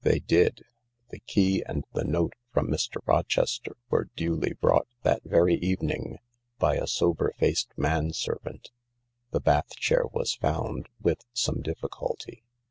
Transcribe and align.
They 0.00 0.20
did. 0.20 0.64
The 1.10 1.18
key 1.18 1.62
and 1.62 1.84
the 1.92 2.02
note 2.04 2.32
from 2.50 2.68
Mr, 2.68 2.96
Rochester 3.06 3.76
were 3.90 4.08
duly 4.16 4.54
brought 4.54 4.86
that 5.02 5.22
very 5.24 5.56
evening 5.56 6.16
by 6.58 6.76
a 6.76 6.86
sober 6.86 7.34
faced 7.38 7.76
man 7.76 8.14
servant. 8.14 8.70
The 9.32 9.40
bath 9.40 9.76
chair 9.76 10.04
was 10.14 10.32
found, 10.36 10.88
with 11.02 11.26
some 11.34 11.60
difficulty. 11.60 12.42